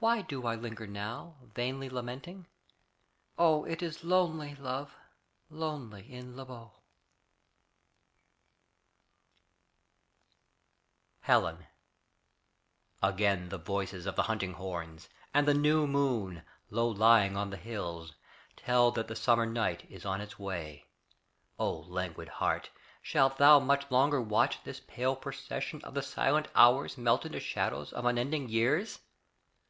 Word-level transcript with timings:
Why 0.00 0.22
do 0.22 0.46
I 0.46 0.54
linger 0.54 0.86
now 0.86 1.38
Vainly 1.56 1.90
lamenting? 1.90 2.46
O 3.36 3.64
it 3.64 3.82
is 3.82 4.04
lonely, 4.04 4.54
love, 4.54 4.94
Lonely 5.50 6.12
in 6.12 6.36
Lesbos! 6.36 6.70
HELEN 11.22 11.66
Again 13.02 13.48
the 13.48 13.58
voices 13.58 14.06
of 14.06 14.14
the 14.14 14.22
hunting 14.22 14.52
horns 14.52 15.08
And 15.34 15.48
the 15.48 15.54
new 15.54 15.88
moon, 15.88 16.44
low 16.70 16.86
lying 16.88 17.36
on 17.36 17.50
the 17.50 17.56
hills, 17.56 18.12
Tell 18.54 18.92
that 18.92 19.08
the 19.08 19.16
summer 19.16 19.46
night 19.46 19.84
is 19.90 20.06
on 20.06 20.20
its 20.20 20.38
way. 20.38 20.86
O 21.58 21.72
languid 21.72 22.28
heart, 22.28 22.70
shalt 23.02 23.36
thou 23.38 23.58
much 23.58 23.90
longer 23.90 24.20
watch 24.22 24.62
This 24.62 24.78
pale 24.78 25.16
procession 25.16 25.82
of 25.82 25.94
the 25.94 26.02
silent 26.02 26.46
hours 26.54 26.96
Melt 26.96 27.26
into 27.26 27.40
shadows 27.40 27.92
of 27.92 28.04
unending 28.04 28.48
years? 28.48 29.00